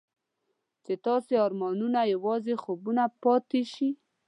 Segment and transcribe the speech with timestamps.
[0.83, 3.89] چې ستاسو ارمانونه یوازې خوبونه پاتې شي.